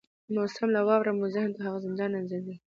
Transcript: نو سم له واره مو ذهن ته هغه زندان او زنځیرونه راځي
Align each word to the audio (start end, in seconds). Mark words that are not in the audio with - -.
نو 0.33 0.41
سم 0.55 0.69
له 0.75 0.81
واره 0.87 1.11
مو 1.17 1.25
ذهن 1.35 1.51
ته 1.55 1.59
هغه 1.65 1.79
زندان 1.85 2.11
او 2.17 2.23
زنځیرونه 2.31 2.49
راځي 2.49 2.55